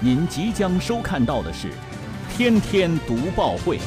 [0.00, 1.68] 您即将收看到的是
[2.36, 3.78] 《天天读报会》。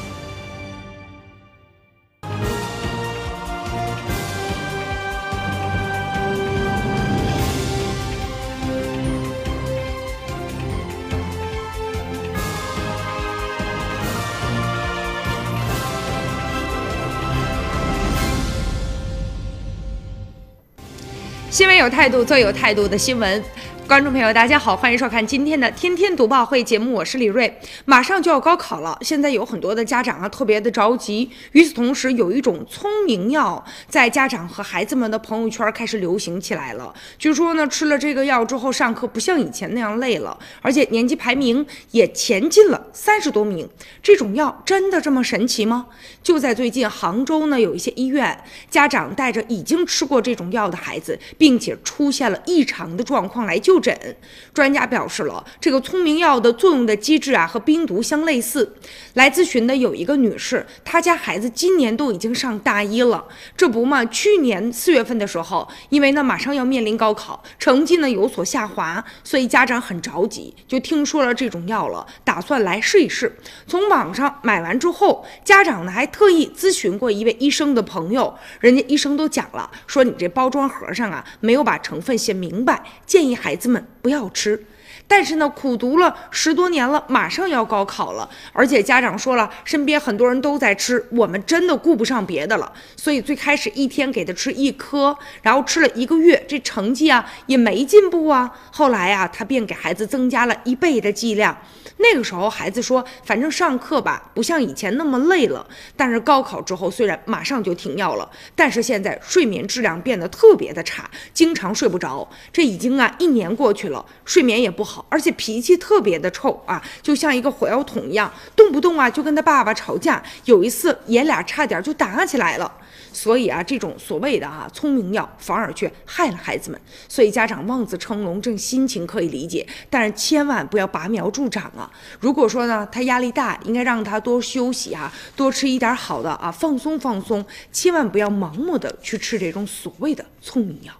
[21.50, 23.42] 新闻有态度，做有态度的新闻。
[23.88, 27.58] 观众朋友，大家好，欢迎收看今天的《天天读报会》节目，我是李瑞。
[27.86, 31.30] 马上就要高考了，现在有很多的家长啊，特别的着急。
[31.52, 36.94] 与此同时，有一种聪明药在家长和孩子们的朋友圈开始流行起来了。
[37.18, 43.66] 据说呢，吃了这个药之后，上课不像以前那样累了，而且年级排名也前进了三十多名。
[44.02, 45.86] 这种药真的这么神奇吗？
[46.22, 53.88] 就在最近，杭州呢，有一些医院家长带着已经吃过这种药的孩子，并且出现了异常的状况来就。
[53.88, 54.16] 诊
[54.52, 58.74] 专家表示了，这个聪明药的作用的机制啊，和冰毒相类似。
[59.14, 63.24] 来咨询的有一个女士，她家孩子今年都已经上大一了，
[63.56, 73.34] 这不嘛，去年四月份的时候，因为呢马上要面临高考，成绩呢有所下滑，所以家长很着急，就听说了这种药了，打算来试一试。
[73.66, 83.67] 从网上买完之后，家长呢还特意咨询过一位医生的朋友，人家医生都讲了，说你这包装盒上啊没有把成分写明白，建议孩子。
[83.68, 84.64] 们不要吃，
[85.08, 101.56] 但是呢，苦读了十多年了，马上要高考了，而且家长说了，身边很多人都在吃，我们真的顾不上别的了，所以最开始一天给他吃一颗，然后吃了一个月，这成绩啊也没进步啊，后来啊，他便给孩子增加了一倍的剂量。
[102.00, 105.66] 那个时候，孩子说：“反正上课吧，不像以前那么累了。
[105.96, 112.28] 但是高考之后，虽然马上就停药了，但是现在睡眠质量变得特别的差，经常睡不着。
[112.52, 120.22] 这已经啊一年过去了，睡眠也不好而且脾气特别的臭啊，就像一个火药桶一样，动不动啊就跟他爸爸吵架。
[120.44, 122.72] 有一次，爷俩差点就打起来了。”
[123.10, 126.80] 所以啊，这种所谓的啊聪明药，反而却害了孩子们。
[127.08, 131.90] 所以家长望子成龙，这心情可以理解，但是千万不要拔苗助长啊！
[132.20, 140.92] 如果说呢，他压力大，应该让他多休息啊，多吃一点好的啊，放松放松，千万不要盲目的去吃这种所谓的聪明药。